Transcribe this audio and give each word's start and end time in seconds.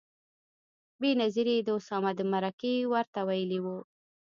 بېنظیرې 0.99 1.57
د 1.63 1.69
اسامه 1.79 2.11
د 2.15 2.21
مرکې 2.33 2.73
ورته 2.93 3.19
ویلي 3.29 3.59
و. 3.61 3.65